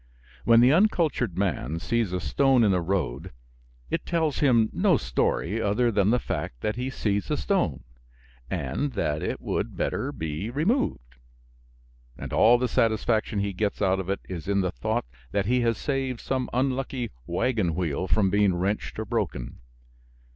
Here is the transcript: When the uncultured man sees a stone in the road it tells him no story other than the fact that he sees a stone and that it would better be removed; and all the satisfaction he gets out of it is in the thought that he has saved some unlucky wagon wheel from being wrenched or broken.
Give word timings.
When 0.45 0.61
the 0.61 0.73
uncultured 0.73 1.37
man 1.37 1.77
sees 1.77 2.11
a 2.11 2.19
stone 2.19 2.63
in 2.63 2.71
the 2.71 2.81
road 2.81 3.31
it 3.91 4.03
tells 4.03 4.39
him 4.39 4.71
no 4.73 4.97
story 4.97 5.61
other 5.61 5.91
than 5.91 6.09
the 6.09 6.17
fact 6.17 6.61
that 6.61 6.75
he 6.75 6.89
sees 6.89 7.29
a 7.29 7.37
stone 7.37 7.83
and 8.49 8.93
that 8.93 9.21
it 9.21 9.39
would 9.39 9.77
better 9.77 10.11
be 10.11 10.49
removed; 10.49 11.17
and 12.17 12.33
all 12.33 12.57
the 12.57 12.67
satisfaction 12.67 13.41
he 13.41 13.53
gets 13.53 13.79
out 13.79 13.99
of 13.99 14.09
it 14.09 14.21
is 14.27 14.47
in 14.47 14.61
the 14.61 14.71
thought 14.71 15.05
that 15.33 15.45
he 15.45 15.61
has 15.61 15.77
saved 15.77 16.19
some 16.19 16.49
unlucky 16.51 17.11
wagon 17.27 17.75
wheel 17.75 18.07
from 18.07 18.31
being 18.31 18.55
wrenched 18.55 18.97
or 18.97 19.05
broken. 19.05 19.59